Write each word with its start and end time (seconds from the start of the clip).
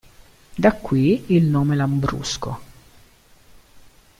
Da 0.61 0.71
qui 0.71 1.25
il 1.27 1.43
nome 1.45 1.75
lambrusco. 1.75 2.59